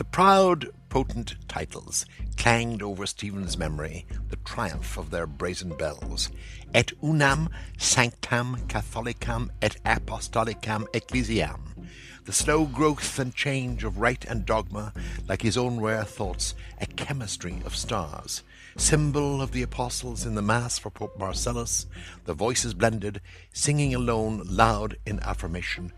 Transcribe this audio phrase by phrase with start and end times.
[0.00, 2.06] The proud, potent titles
[2.38, 6.30] clanged over Stephen's memory the triumph of their brazen bells.
[6.72, 11.86] Et unam sanctam catholicam et apostolicam ecclesiam.
[12.24, 14.94] The slow growth and change of rite and dogma,
[15.28, 18.42] like his own rare thoughts, a chemistry of stars.
[18.78, 21.84] Symbol of the apostles in the Mass for Pope Marcellus,
[22.24, 23.20] the voices blended,
[23.52, 25.92] singing alone loud in affirmation.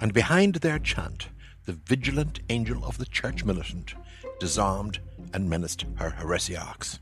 [0.00, 1.28] And behind their chant,
[1.64, 3.94] the vigilant angel of the church militant
[4.40, 4.98] disarmed
[5.32, 6.98] and menaced her heresiarchs.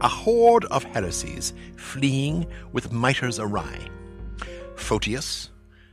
[0.00, 3.78] A horde of heresies fleeing with mitres awry.
[4.76, 5.50] Photius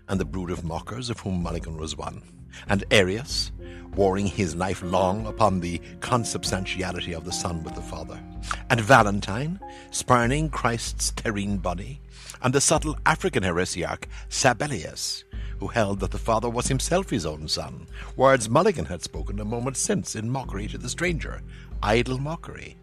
[0.08, 2.22] and the brood of mockers of whom Mulligan was one,
[2.68, 3.52] and Arius,
[3.96, 8.22] warring his life long upon the consubstantiality of the Son with the Father,
[8.70, 9.60] and Valentine,
[9.92, 12.02] spurning Christ's terrene body,
[12.42, 15.24] and the subtle African heresiarch Sabellius,
[15.62, 19.46] who held that the Father was himself his own Son, words Mulligan had spoken a
[19.46, 21.40] moment since in mockery to the stranger,
[21.84, 22.76] idle mockery.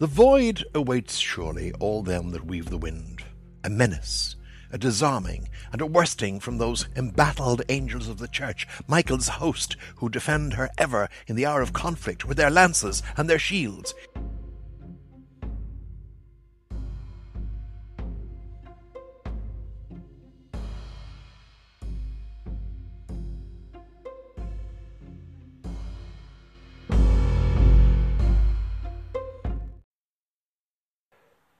[0.00, 3.22] The void awaits surely all them that weave the wind,
[3.62, 4.34] a menace,
[4.72, 10.08] a disarming, and a worsting from those embattled angels of the church, Michael's host, who
[10.08, 13.94] defend her ever in the hour of conflict with their lances and their shields.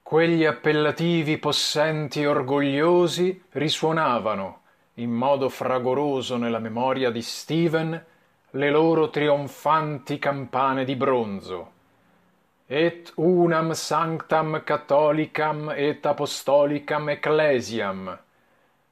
[0.08, 4.60] Quegli appellativi possenti e orgogliosi risuonavano,
[4.94, 8.04] in modo fragoroso nella memoria di Stephen,
[8.50, 11.72] le loro trionfanti campane di bronzo.
[12.69, 18.19] Et unam sanctam catholicam et apostolicam ecclesiam.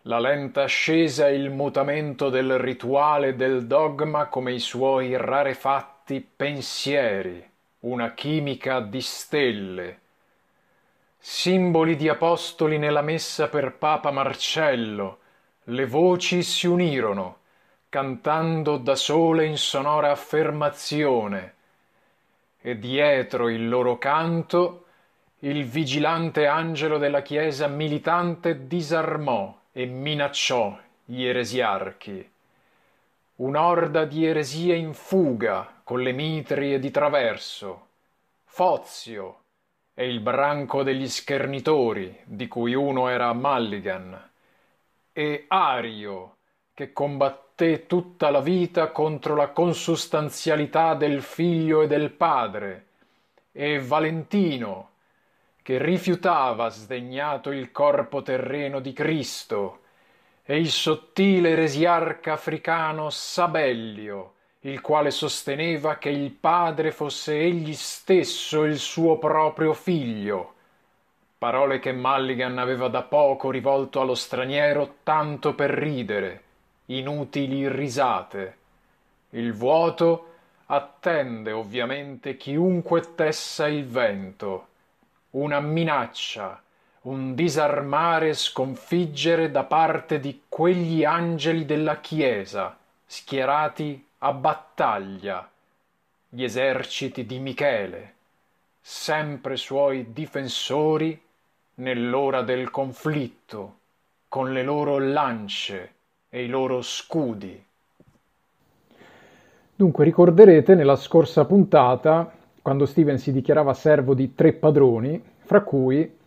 [0.02, 6.28] La lenta ascesa e il mutamento del rituale e del dogma come i suoi rarefatti
[6.36, 7.48] pensieri,
[7.82, 10.02] una chimica di stelle
[11.26, 15.20] simboli di apostoli nella messa per Papa Marcello,
[15.64, 17.38] le voci si unirono,
[17.88, 21.54] cantando da sole in sonora affermazione,
[22.60, 24.84] e dietro il loro canto
[25.38, 32.30] il vigilante angelo della Chiesa militante disarmò e minacciò gli eresiarchi.
[33.36, 37.86] Un'orda di eresie in fuga con le mitrie di traverso.
[38.44, 39.43] Fozio,
[39.94, 44.30] e il branco degli schernitori, di cui uno era Mulligan,
[45.12, 46.36] e Ario,
[46.74, 52.86] che combatté tutta la vita contro la consustanzialità del figlio e del padre,
[53.52, 54.90] e Valentino,
[55.62, 59.82] che rifiutava sdegnato il corpo terreno di Cristo,
[60.42, 64.34] e il sottile eresiarca africano Sabellio,
[64.66, 70.54] il quale sosteneva che il padre fosse egli stesso il suo proprio figlio.
[71.36, 76.42] Parole che Mulligan aveva da poco rivolto allo straniero tanto per ridere,
[76.86, 78.56] inutili risate.
[79.30, 80.32] Il vuoto
[80.66, 84.68] attende ovviamente chiunque tessa il vento.
[85.32, 86.62] Una minaccia,
[87.02, 95.46] un disarmare e sconfiggere da parte di quegli angeli della Chiesa, schierati a battaglia
[96.30, 98.14] gli eserciti di Michele,
[98.80, 101.20] sempre suoi difensori
[101.74, 103.76] nell'ora del conflitto,
[104.28, 105.92] con le loro lance
[106.30, 107.62] e i loro scudi.
[109.76, 112.32] Dunque ricorderete nella scorsa puntata,
[112.62, 116.18] quando Steven si dichiarava servo di tre padroni, fra cui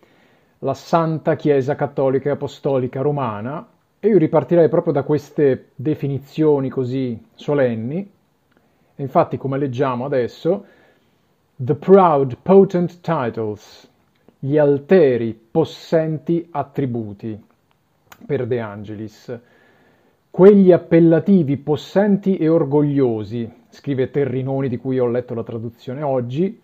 [0.59, 3.67] la Santa Chiesa Cattolica e Apostolica Romana,
[3.99, 8.11] e io ripartirei proprio da queste definizioni così solenni.
[8.95, 10.65] E infatti, come leggiamo adesso,
[11.55, 13.89] the proud, potent titles,
[14.39, 17.43] gli alteri, possenti attributi
[18.25, 19.39] per De Angelis,
[20.29, 26.61] quegli appellativi possenti e orgogliosi, scrive Terrinoni di cui ho letto la traduzione oggi,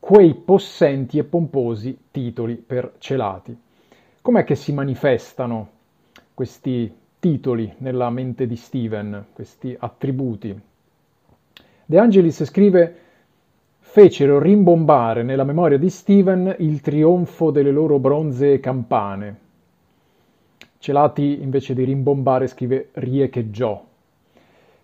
[0.00, 3.56] quei possenti e pomposi titoli per celati.
[4.20, 5.74] Com'è che si manifestano
[6.36, 10.54] questi titoli nella mente di Steven, questi attributi.
[11.86, 12.94] De Angelis scrive
[13.78, 19.38] fecero rimbombare nella memoria di Steven il trionfo delle loro bronzee campane.
[20.76, 23.82] Celati invece di rimbombare scrive riecheggiò.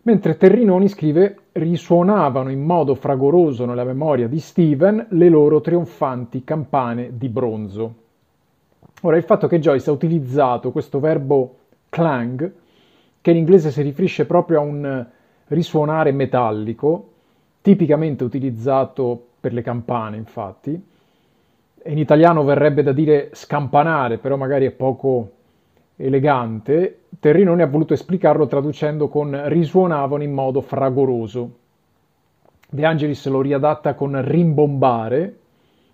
[0.04, 7.19] Mentre Terrinoni scrive risuonavano in modo fragoroso nella memoria di Steven le loro trionfanti campane
[7.19, 8.01] di bronzo.
[9.04, 11.56] Ora, il fatto che Joyce ha utilizzato questo verbo
[11.88, 12.52] clang
[13.20, 15.06] che in inglese si riferisce proprio a un
[15.49, 17.10] risuonare metallico,
[17.62, 20.70] tipicamente utilizzato per le campane, infatti.
[21.84, 25.31] In italiano verrebbe da dire scampanare, però magari è poco
[25.96, 27.00] elegante.
[27.19, 31.58] Terrinoni ha voluto esplicarlo traducendo con risuonavano in modo fragoroso.
[32.70, 35.38] De Angelis lo riadatta con rimbombare,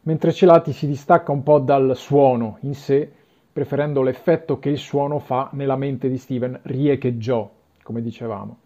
[0.08, 3.12] mentre Celati si distacca un po' dal suono in sé,
[3.52, 7.46] preferendo l'effetto che il suono fa nella mente di Steven, riecheggiò,
[7.82, 8.56] come dicevamo.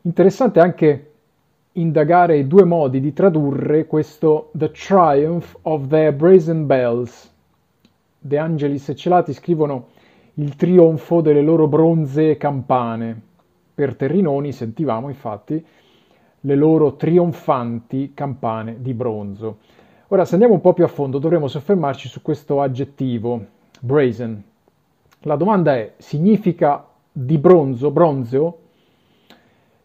[0.00, 1.10] Interessante anche
[1.72, 7.30] indagare i due modi di tradurre questo The Triumph of their Brazen Bells.
[8.18, 9.88] De Angelis e Celati scrivono
[10.34, 13.20] il trionfo delle loro bronzee campane.
[13.74, 15.62] Per Terrinoni sentivamo infatti
[16.40, 19.58] le loro trionfanti campane di bronzo.
[20.08, 23.44] Ora, se andiamo un po' più a fondo, dovremo soffermarci su questo aggettivo,
[23.80, 24.42] brazen.
[25.22, 28.58] La domanda è, significa di bronzo, bronzeo?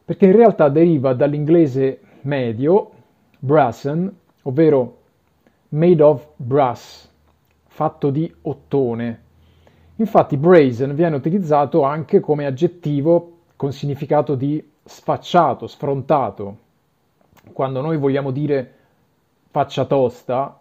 [0.05, 2.91] Perché in realtà deriva dall'inglese medio,
[3.39, 4.97] brassen, ovvero
[5.69, 7.09] made of brass,
[7.67, 9.21] fatto di ottone.
[9.95, 16.57] Infatti brazen viene utilizzato anche come aggettivo con significato di sfacciato, sfrontato.
[17.51, 18.73] Quando noi vogliamo dire
[19.49, 20.59] faccia tosta,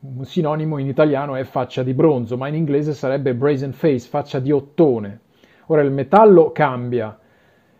[0.00, 4.38] un sinonimo in italiano è faccia di bronzo, ma in inglese sarebbe brazen face, faccia
[4.38, 5.20] di ottone.
[5.66, 7.18] Ora il metallo cambia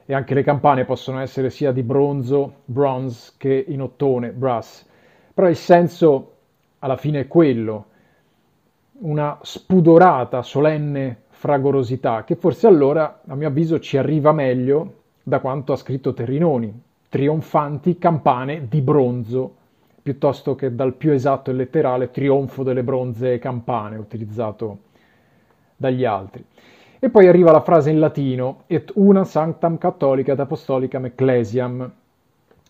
[0.06, 4.87] e anche le campane possono essere sia di bronzo, bronze, che in ottone, brass,
[5.32, 6.32] però il senso
[6.78, 7.87] alla fine è quello,
[9.00, 15.73] una spudorata, solenne fragorosità, che forse allora, a mio avviso, ci arriva meglio da quanto
[15.73, 19.56] ha scritto Terrinoni, trionfanti campane di bronzo,
[20.03, 24.79] piuttosto che dal più esatto e letterale trionfo delle bronze campane utilizzato
[25.76, 26.44] dagli altri.
[26.99, 31.91] E poi arriva la frase in latino, et una sanctam cattolica et apostolicam ecclesiam,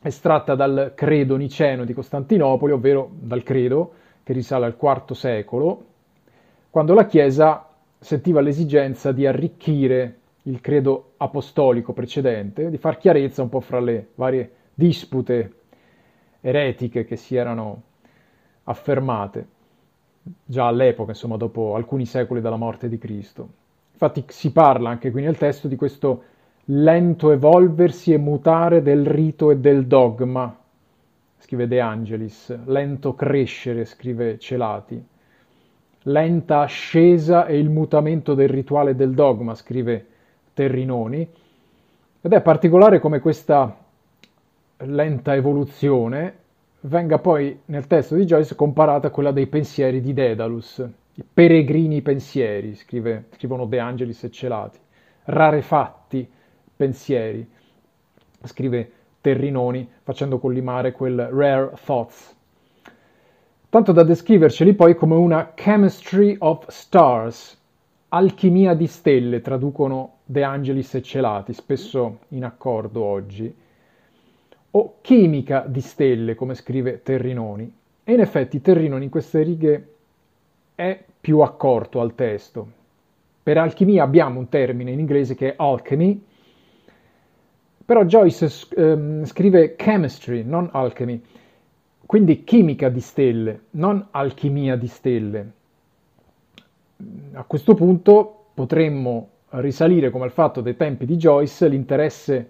[0.00, 3.92] estratta dal credo niceno di Costantinopoli, ovvero dal credo
[4.22, 5.84] che risale al IV secolo,
[6.70, 7.68] quando la Chiesa
[7.98, 14.08] sentiva l'esigenza di arricchire il credo apostolico precedente, di far chiarezza un po' fra le
[14.14, 15.52] varie dispute
[16.40, 17.82] eretiche che si erano
[18.64, 19.46] affermate
[20.44, 23.48] già all'epoca, insomma, dopo alcuni secoli dalla morte di Cristo.
[23.92, 26.24] Infatti si parla anche qui nel testo di questo
[26.66, 30.58] lento evolversi e mutare del rito e del dogma,
[31.38, 35.02] scrive De Angelis, lento crescere, scrive Celati,
[36.02, 40.06] lenta ascesa e il mutamento del rituale e del dogma, scrive
[40.54, 41.28] Terrinoni,
[42.20, 43.76] ed è particolare come questa
[44.78, 46.38] lenta evoluzione
[46.80, 52.02] venga poi nel testo di Joyce comparata a quella dei pensieri di Daedalus, i peregrini
[52.02, 54.78] pensieri, scrive, scrivono De Angelis e Celati,
[55.24, 56.28] rarefatti
[56.76, 57.48] pensieri,
[58.42, 62.36] scrive Terrinoni facendo collimare quel rare thoughts.
[63.70, 67.60] Tanto da descriverceli poi come una chemistry of stars,
[68.08, 73.54] alchimia di stelle, traducono De Angelis e Celati, spesso in accordo oggi,
[74.70, 77.72] o chimica di stelle, come scrive Terrinoni.
[78.02, 79.88] E in effetti Terrinoni in queste righe
[80.74, 82.66] è più accorto al testo.
[83.42, 86.22] Per alchimia abbiamo un termine in inglese che è alchemy,
[87.84, 91.22] però Joyce ehm, scrive chemistry, non alchemy,
[92.06, 95.52] quindi chimica di stelle, non alchimia di stelle
[97.32, 99.28] a questo punto potremmo
[99.60, 102.48] risalire come al fatto dei tempi di Joyce l'interesse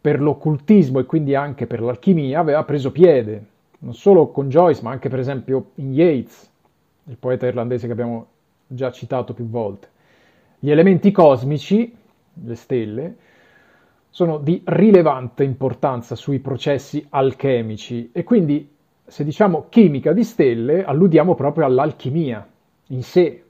[0.00, 3.44] per l'occultismo e quindi anche per l'alchimia aveva preso piede,
[3.78, 6.50] non solo con Joyce ma anche per esempio in Yeats,
[7.04, 8.26] il poeta irlandese che abbiamo
[8.66, 9.88] già citato più volte.
[10.58, 11.94] Gli elementi cosmici,
[12.42, 13.16] le stelle,
[14.10, 18.72] sono di rilevante importanza sui processi alchemici e quindi
[19.04, 22.46] se diciamo chimica di stelle alludiamo proprio all'alchimia
[22.88, 23.42] in sé,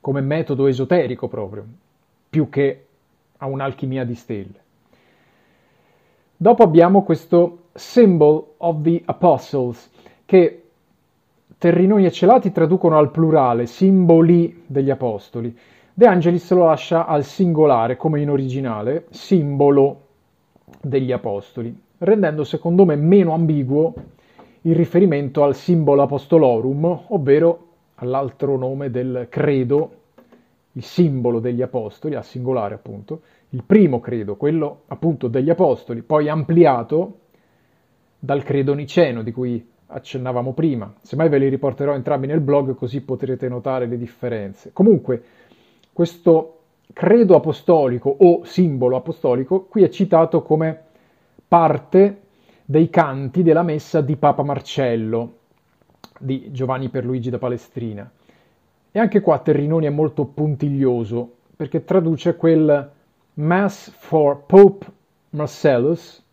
[0.00, 1.66] come metodo esoterico proprio,
[2.28, 2.86] più che
[3.38, 4.64] a un'alchimia di stelle.
[6.36, 9.90] Dopo abbiamo questo Symbol of the Apostles,
[10.24, 10.62] che
[11.58, 15.56] Terrinoni e Celati traducono al plurale, simboli degli apostoli.
[15.94, 20.00] De Angelis lo lascia al singolare, come in originale, simbolo
[20.82, 23.94] degli apostoli, rendendo secondo me meno ambiguo
[24.62, 29.90] il riferimento al simbolo apostolorum, ovvero all'altro nome del credo,
[30.76, 36.28] il simbolo degli apostoli, al singolare appunto, il primo credo, quello appunto degli apostoli, poi
[36.28, 37.20] ampliato
[38.18, 40.92] dal credo niceno di cui accennavamo prima.
[41.00, 44.70] Semmai ve li riporterò entrambi nel blog così potrete notare le differenze.
[44.72, 45.22] Comunque,
[45.92, 46.52] questo
[46.92, 50.84] credo apostolico o simbolo apostolico qui è citato come
[51.48, 52.20] parte
[52.64, 55.38] dei canti della messa di Papa Marcello
[56.18, 58.10] di Giovanni Perluigi da Palestrina.
[58.90, 62.90] E anche qua Terrinoni è molto puntiglioso perché traduce quel
[63.34, 64.86] Mass for Pope
[65.30, 66.24] Marcellus,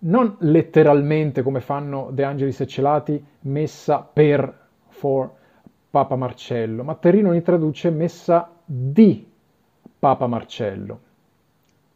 [0.00, 5.30] non letteralmente come fanno De Angelis e Celati, messa per for
[5.90, 9.26] Papa Marcello, ma Terrinoni traduce messa di
[9.98, 11.00] Papa Marcello.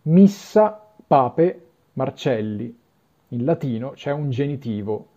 [0.03, 2.77] Missa Pape Marcelli.
[3.29, 5.09] In latino c'è un genitivo,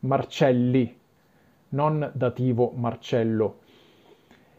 [0.00, 0.98] Marcelli,
[1.68, 3.60] non dativo Marcello.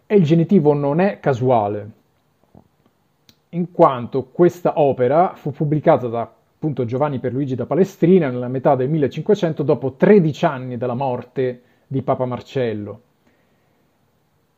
[0.07, 1.89] E il genitivo non è casuale,
[3.50, 8.89] in quanto questa opera fu pubblicata da appunto Giovanni Pierluigi da Palestrina nella metà del
[8.89, 13.01] 1500 dopo 13 anni dalla morte di Papa Marcello,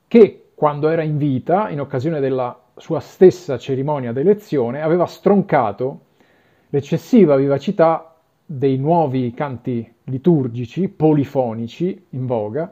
[0.07, 5.99] che quando era in vita, in occasione della sua stessa cerimonia d'elezione, aveva stroncato
[6.69, 12.71] l'eccessiva vivacità dei nuovi canti liturgici polifonici in voga,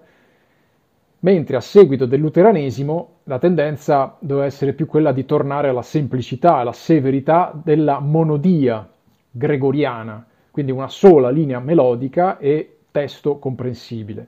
[1.26, 6.58] mentre a seguito del luteranesimo la tendenza doveva essere più quella di tornare alla semplicità,
[6.58, 8.88] alla severità della monodia
[9.32, 14.28] gregoriana, quindi una sola linea melodica e testo comprensibile.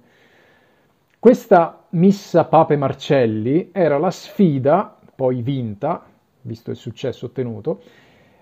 [1.20, 6.04] Questa Missa Pape Marcelli era la sfida, poi vinta,
[6.42, 7.80] visto il successo ottenuto,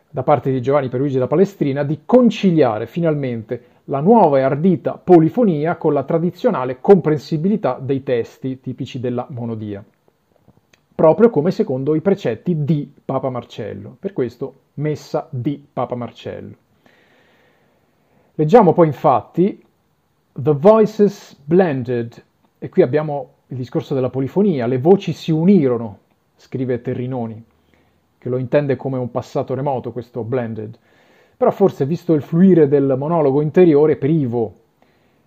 [0.10, 5.76] da parte di Giovanni Peruggi da Palestrina, di conciliare finalmente la nuova e ardita polifonia
[5.76, 9.84] con la tradizionale comprensibilità dei testi tipici della monodia,
[10.96, 16.56] proprio come secondo i precetti di Papa Marcello, per questo messa di Papa Marcello.
[18.34, 19.64] Leggiamo poi infatti
[20.34, 22.24] The Voices Blended,
[22.58, 26.00] e qui abbiamo il discorso della polifonia, le voci si unirono,
[26.36, 27.44] scrive Terrinoni,
[28.18, 30.78] che lo intende come un passato remoto, questo blended
[31.38, 34.60] però forse visto il fluire del monologo interiore privo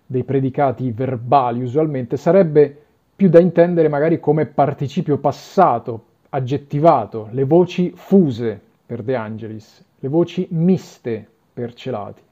[0.07, 2.85] dei predicati verbali usualmente, sarebbe
[3.15, 10.09] più da intendere magari come participio passato, aggettivato, le voci fuse per De Angelis, le
[10.09, 12.23] voci miste per Celati.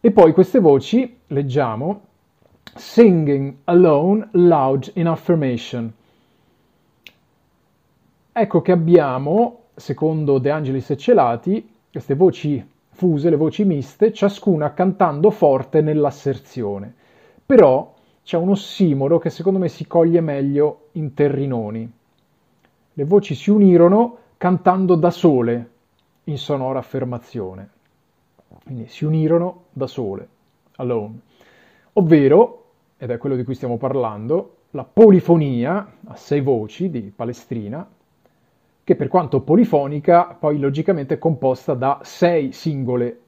[0.00, 2.02] E poi queste voci, leggiamo,
[2.74, 5.90] singing alone loud in affirmation.
[8.32, 14.74] Ecco che abbiamo, secondo De Angelis e Celati, queste voci fuse, le voci miste, ciascuna
[14.74, 16.92] cantando forte nell'asserzione.
[17.46, 21.88] Però c'è un ossimoro che secondo me si coglie meglio in Terrinoni.
[22.94, 25.70] Le voci si unirono cantando da sole
[26.24, 27.70] in sonora affermazione.
[28.64, 30.28] Quindi si unirono da sole,
[30.76, 31.20] alone.
[31.92, 32.64] Ovvero,
[32.98, 37.88] ed è quello di cui stiamo parlando, la polifonia a sei voci di Palestrina
[38.84, 43.20] che per quanto polifonica, poi logicamente è composta da sei singole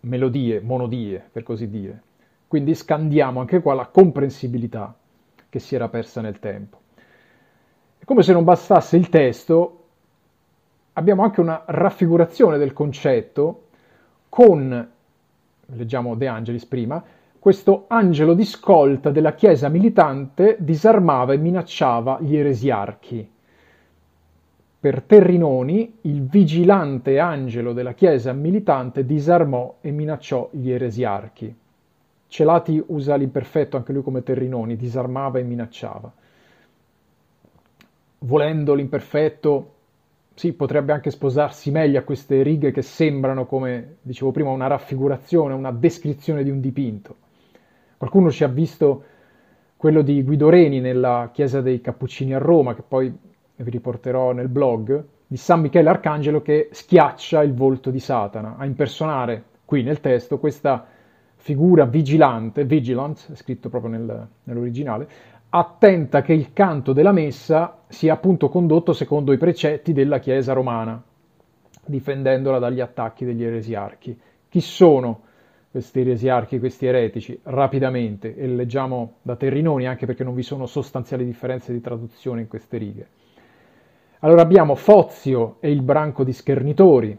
[0.00, 2.02] melodie, monodie, per così dire.
[2.48, 4.94] Quindi scandiamo anche qua la comprensibilità
[5.50, 6.78] che si era persa nel tempo.
[7.98, 9.84] E come se non bastasse il testo,
[10.94, 13.66] abbiamo anche una raffigurazione del concetto
[14.30, 14.90] con,
[15.66, 17.02] leggiamo De Angelis prima,
[17.38, 23.32] questo angelo di scolta della Chiesa militante disarmava e minacciava gli eresiarchi
[24.84, 31.56] per Terrinoni, il vigilante angelo della Chiesa militante disarmò e minacciò gli eresiarchi.
[32.28, 36.12] Celati usa l'imperfetto anche lui come Terrinoni, disarmava e minacciava.
[38.18, 39.72] Volendo l'imperfetto,
[40.34, 45.54] sì, potrebbe anche sposarsi meglio a queste righe che sembrano, come dicevo prima, una raffigurazione,
[45.54, 47.16] una descrizione di un dipinto.
[47.96, 49.04] Qualcuno ci ha visto
[49.78, 53.32] quello di Guido Reni nella chiesa dei Cappuccini a Roma, che poi
[53.62, 58.64] vi riporterò nel blog, di San Michele Arcangelo che schiaccia il volto di Satana, a
[58.64, 60.86] impersonare qui nel testo questa
[61.36, 65.08] figura vigilante, vigilant, scritto proprio nel, nell'originale,
[65.50, 71.02] attenta che il canto della messa sia appunto condotto secondo i precetti della Chiesa romana,
[71.86, 74.18] difendendola dagli attacchi degli eresiarchi.
[74.48, 75.20] Chi sono
[75.70, 77.38] questi eresiarchi, questi eretici?
[77.44, 82.48] Rapidamente, e leggiamo da Terrinoni anche perché non vi sono sostanziali differenze di traduzione in
[82.48, 83.08] queste righe.
[84.24, 87.14] Allora abbiamo Fozio e il branco di Schernitori,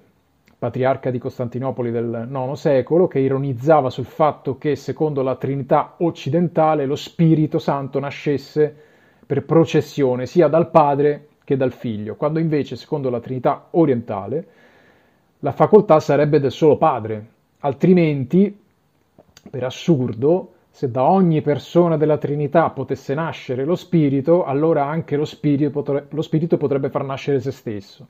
[0.57, 6.87] patriarca di Costantinopoli del IX secolo, che ironizzava sul fatto che secondo la Trinità occidentale
[6.87, 8.75] lo Spirito Santo nascesse
[9.23, 14.47] per processione sia dal Padre che dal Figlio, quando invece secondo la Trinità orientale
[15.41, 17.27] la facoltà sarebbe del solo Padre,
[17.59, 18.63] altrimenti,
[19.47, 25.23] per assurdo, Se da ogni persona della Trinità potesse nascere lo Spirito, allora anche lo
[25.23, 28.07] Spirito, potrebbe, lo spirito potrebbe far nascere se stesso.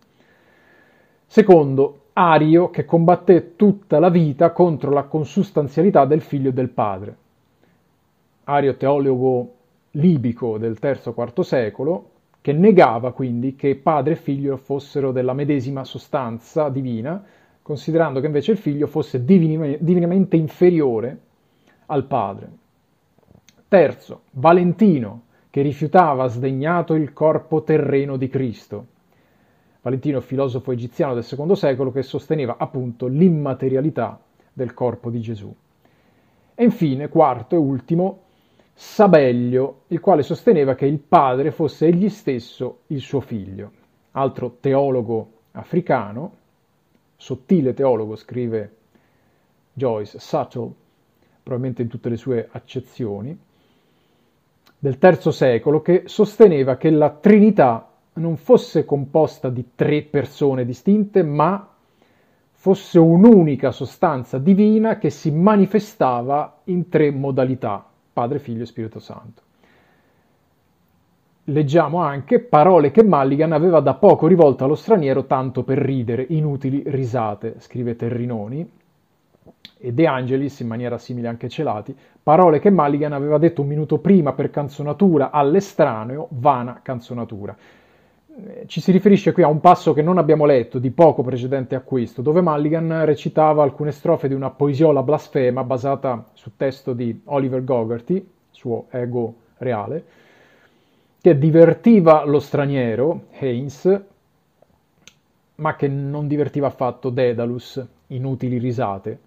[1.28, 7.16] Secondo, Ario che combatté tutta la vita contro la consustanzialità del figlio e del padre.
[8.46, 9.54] Ario teologo
[9.92, 12.10] libico del III-IV secolo,
[12.42, 17.24] che negava quindi che padre e figlio fossero della medesima sostanza divina,
[17.62, 21.25] considerando che invece il figlio fosse divinamente inferiore
[21.88, 22.50] al padre.
[23.68, 28.88] Terzo, Valentino, che rifiutava sdegnato il corpo terreno di Cristo.
[29.82, 34.20] Valentino, filosofo egiziano del secondo secolo, che sosteneva appunto l'immaterialità
[34.52, 35.54] del corpo di Gesù.
[36.56, 38.20] E infine, quarto e ultimo,
[38.74, 43.72] Sabellio, il quale sosteneva che il padre fosse egli stesso il suo figlio.
[44.12, 46.34] Altro teologo africano,
[47.16, 48.76] sottile teologo, scrive
[49.72, 50.74] Joyce, subtle,
[51.46, 53.38] probabilmente in tutte le sue accezioni,
[54.80, 61.22] del III secolo, che sosteneva che la Trinità non fosse composta di tre persone distinte,
[61.22, 61.70] ma
[62.52, 69.44] fosse un'unica sostanza divina che si manifestava in tre modalità, Padre, Figlio e Spirito Santo.
[71.44, 76.82] Leggiamo anche parole che Mulligan aveva da poco rivolto allo straniero tanto per ridere, inutili
[76.88, 78.68] risate, scrive Terrinoni,
[79.78, 84.00] e De Angelis, in maniera simile anche Celati, parole che Mulligan aveva detto un minuto
[84.00, 87.56] prima per canzonatura all'estraneo, vana canzonatura.
[88.38, 91.76] Eh, ci si riferisce qui a un passo che non abbiamo letto, di poco precedente
[91.76, 97.22] a questo, dove Mulligan recitava alcune strofe di una poesiola blasfema basata su testo di
[97.26, 100.04] Oliver Gogarty, suo ego reale,
[101.22, 104.02] che divertiva lo straniero, Haynes,
[105.56, 109.25] ma che non divertiva affatto Daedalus, inutili risate.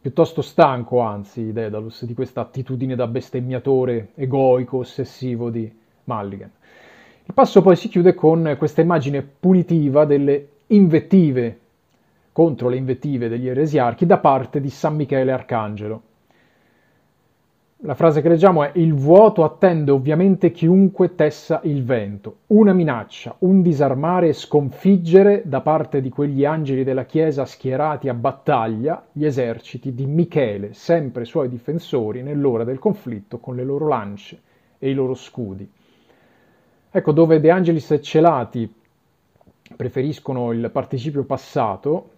[0.00, 5.70] Piuttosto stanco, anzi, Daedalus, di questa attitudine da bestemmiatore egoico, ossessivo di
[6.04, 6.50] Mulligan.
[7.24, 11.58] Il passo poi si chiude con questa immagine punitiva delle invettive
[12.30, 16.02] contro le invettive degli eresiarchi da parte di San Michele Arcangelo.
[17.82, 23.36] La frase che leggiamo è il vuoto attende ovviamente chiunque tessa il vento, una minaccia,
[23.40, 29.24] un disarmare e sconfiggere da parte di quegli angeli della Chiesa schierati a battaglia gli
[29.24, 34.40] eserciti di Michele, sempre suoi difensori nell'ora del conflitto con le loro lance
[34.76, 35.70] e i loro scudi.
[36.90, 38.74] Ecco, dove De Angelis e Celati
[39.76, 42.10] preferiscono il participio passato,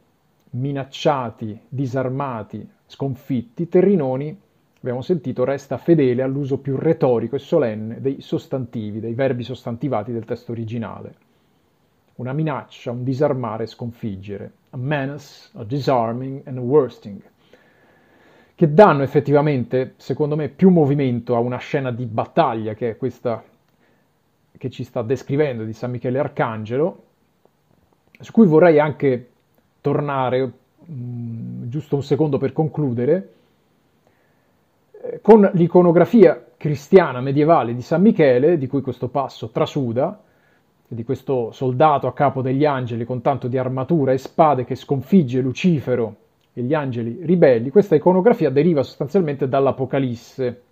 [0.52, 4.48] minacciati, disarmati, sconfitti, Terrinoni,
[4.80, 10.24] abbiamo sentito, resta fedele all'uso più retorico e solenne dei sostantivi, dei verbi sostantivati del
[10.24, 11.14] testo originale.
[12.16, 17.20] Una minaccia, un disarmare, sconfiggere, a menace, a disarming and a worsting,
[18.54, 23.42] che danno effettivamente, secondo me, più movimento a una scena di battaglia che è questa
[24.56, 27.04] che ci sta descrivendo di San Michele Arcangelo,
[28.20, 29.30] su cui vorrei anche
[29.80, 30.52] tornare
[30.84, 33.32] mh, mm, giusto un secondo per concludere,
[35.20, 40.22] con l'iconografia cristiana medievale di San Michele, di cui questo passo trasuda,
[40.86, 45.40] di questo soldato a capo degli angeli con tanto di armatura e spade che sconfigge
[45.40, 46.16] Lucifero
[46.52, 50.62] e gli angeli ribelli, questa iconografia deriva sostanzialmente dall'Apocalisse,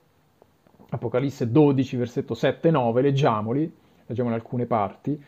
[0.90, 3.72] Apocalisse 12, versetto 7 e 9, leggiamoli,
[4.06, 5.22] leggiamone alcune parti.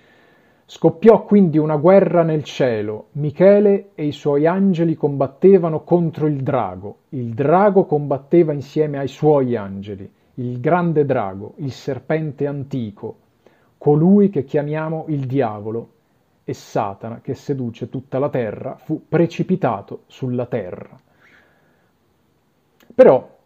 [0.73, 3.09] Scoppiò quindi una guerra nel cielo.
[3.15, 6.99] Michele e i suoi angeli combattevano contro il drago.
[7.09, 10.09] Il drago combatteva insieme ai suoi angeli.
[10.35, 13.17] Il grande drago, il serpente antico,
[13.79, 15.89] colui che chiamiamo il diavolo,
[16.45, 20.97] e Satana, che seduce tutta la terra, fu precipitato sulla terra.
[22.95, 23.39] Però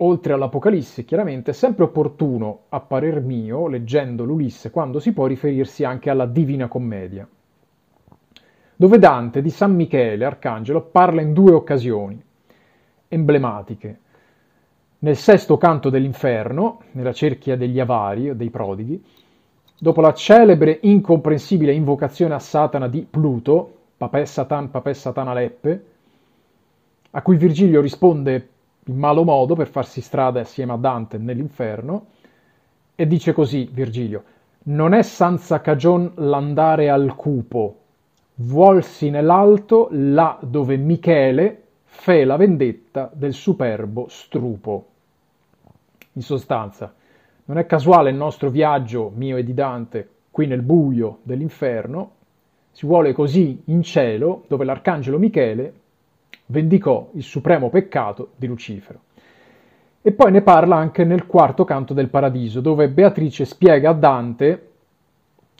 [0.00, 5.84] Oltre all'Apocalisse, chiaramente, è sempre opportuno, a parer mio, leggendo l'Ulisse, quando si può riferirsi
[5.84, 7.26] anche alla Divina Commedia,
[8.76, 12.22] dove Dante di San Michele, Arcangelo, parla in due occasioni
[13.08, 14.00] emblematiche.
[14.98, 19.02] Nel sesto canto dell'inferno, nella cerchia degli avari o dei prodighi,
[19.78, 25.84] dopo la celebre, incomprensibile invocazione a Satana di Pluto, Papè Satan, Papè Satana Leppe,
[27.12, 28.48] a cui Virgilio risponde
[28.88, 32.06] in malo modo per farsi strada assieme a Dante nell'inferno,
[32.94, 34.22] e dice così Virgilio,
[34.64, 37.80] non è senza cagion l'andare al cupo,
[38.36, 44.86] vuolsi nell'alto là dove Michele fe la vendetta del superbo strupo.
[46.12, 46.92] In sostanza,
[47.46, 52.12] non è casuale il nostro viaggio, mio e di Dante, qui nel buio dell'inferno,
[52.72, 55.72] si vuole così in cielo, dove l'arcangelo Michele
[56.46, 59.00] vendicò il supremo peccato di Lucifero.
[60.02, 64.68] E poi ne parla anche nel quarto canto del Paradiso, dove Beatrice spiega a Dante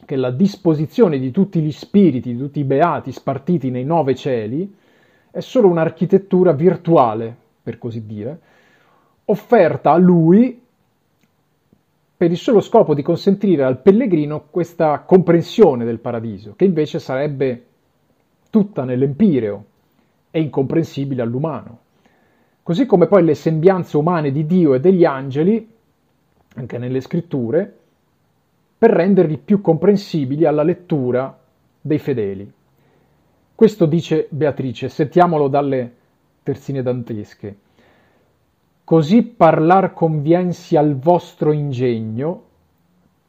[0.04, 4.72] che la disposizione di tutti gli spiriti, di tutti i beati spartiti nei nove cieli,
[5.32, 8.40] è solo un'architettura virtuale, per così dire,
[9.24, 10.62] offerta a lui
[12.16, 17.64] per il solo scopo di consentire al pellegrino questa comprensione del paradiso, che invece sarebbe
[18.48, 19.64] tutta nell'empireo
[20.36, 21.78] e incomprensibile all'umano.
[22.62, 25.66] Così come poi le sembianze umane di Dio e degli angeli,
[26.56, 27.74] anche nelle scritture,
[28.76, 31.34] per renderli più comprensibili alla lettura
[31.80, 32.52] dei fedeli.
[33.54, 35.94] Questo dice Beatrice, sentiamolo dalle
[36.42, 37.56] terzine dantesche.
[38.84, 42.42] Così parlar conviensi al vostro ingegno,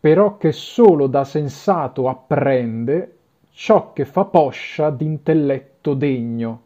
[0.01, 3.15] però che solo da sensato apprende
[3.51, 6.65] ciò che fa poscia d'intelletto degno.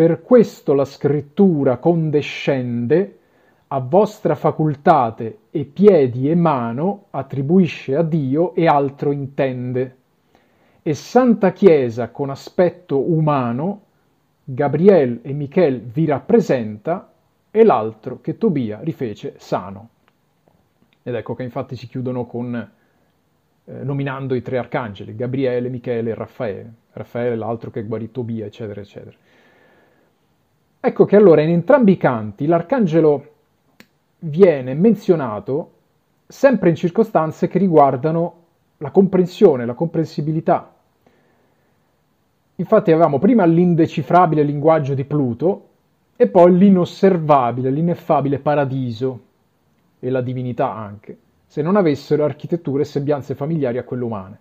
[0.00, 3.18] Per questo la scrittura condescende,
[3.66, 9.96] a vostra facultate e piedi e mano attribuisce a Dio e altro intende.
[10.80, 13.82] E Santa Chiesa con aspetto umano,
[14.42, 17.12] Gabriel e Michel vi rappresenta,
[17.50, 19.88] e l'altro che Tobia rifece sano.
[21.02, 26.14] Ed ecco che infatti si chiudono con eh, nominando i tre arcangeli, Gabriele, Michele e
[26.14, 26.72] Raffaele.
[26.92, 29.14] Raffaele l'altro che guarì Tobia, eccetera, eccetera.
[30.80, 33.34] Ecco che allora in entrambi i canti l'arcangelo
[34.20, 35.72] viene menzionato
[36.26, 38.34] sempre in circostanze che riguardano
[38.78, 40.74] la comprensione, la comprensibilità.
[42.56, 45.68] Infatti avevamo prima l'indecifrabile linguaggio di Pluto,
[46.20, 49.20] e poi l'inosservabile, l'ineffabile paradiso
[49.98, 51.16] e la divinità anche,
[51.46, 54.38] se non avessero architetture e sembianze familiari a quelle umane.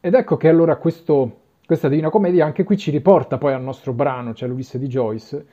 [0.00, 3.92] Ed ecco che allora questo, questa Divina Commedia anche qui ci riporta poi al nostro
[3.92, 5.46] brano, cioè l'Ulisse di Joyce,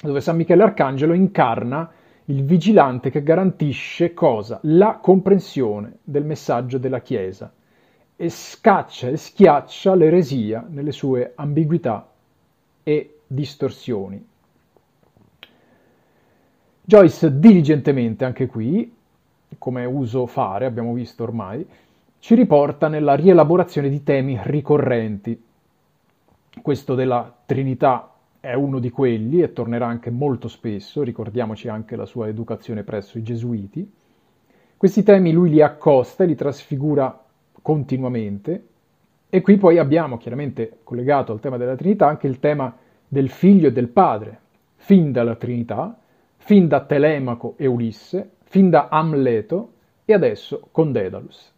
[0.00, 1.90] dove San Michele Arcangelo incarna
[2.26, 4.58] il vigilante che garantisce cosa?
[4.62, 7.52] La comprensione del messaggio della Chiesa
[8.16, 12.08] e scaccia e schiaccia l'eresia nelle sue ambiguità
[12.82, 14.26] e distorsioni.
[16.86, 18.94] Joyce diligentemente anche qui,
[19.58, 21.66] come uso fare, abbiamo visto ormai,
[22.24, 25.38] ci riporta nella rielaborazione di temi ricorrenti.
[26.62, 32.06] Questo della Trinità è uno di quelli e tornerà anche molto spesso, ricordiamoci anche la
[32.06, 33.92] sua educazione presso i Gesuiti.
[34.74, 37.22] Questi temi lui li accosta e li trasfigura
[37.60, 38.68] continuamente
[39.28, 42.74] e qui poi abbiamo chiaramente collegato al tema della Trinità anche il tema
[43.06, 44.40] del Figlio e del Padre,
[44.76, 45.94] fin dalla Trinità,
[46.38, 49.72] fin da Telemaco e Ulisse, fin da Amleto
[50.06, 51.52] e adesso con Dedalus.